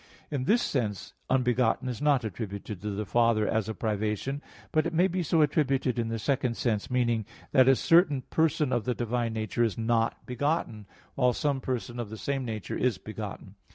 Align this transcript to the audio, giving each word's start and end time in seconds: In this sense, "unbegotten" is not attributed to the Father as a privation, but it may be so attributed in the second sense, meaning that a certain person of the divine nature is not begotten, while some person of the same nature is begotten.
In 0.31 0.45
this 0.45 0.63
sense, 0.63 1.13
"unbegotten" 1.29 1.87
is 1.87 2.01
not 2.01 2.23
attributed 2.23 2.81
to 2.81 2.89
the 2.89 3.05
Father 3.05 3.47
as 3.47 3.69
a 3.69 3.75
privation, 3.75 4.41
but 4.71 4.87
it 4.87 4.95
may 4.95 5.07
be 5.07 5.21
so 5.21 5.43
attributed 5.43 5.99
in 5.99 6.07
the 6.07 6.17
second 6.17 6.57
sense, 6.57 6.89
meaning 6.89 7.23
that 7.51 7.67
a 7.67 7.75
certain 7.75 8.23
person 8.23 8.73
of 8.73 8.85
the 8.85 8.95
divine 8.95 9.33
nature 9.33 9.63
is 9.63 9.77
not 9.77 10.25
begotten, 10.25 10.87
while 11.13 11.33
some 11.33 11.61
person 11.61 11.99
of 11.99 12.09
the 12.09 12.17
same 12.17 12.43
nature 12.43 12.75
is 12.75 12.97
begotten. 12.97 13.53